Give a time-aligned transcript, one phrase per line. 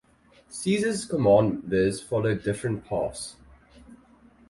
[0.49, 3.35] Caesar's commanders followed different paths.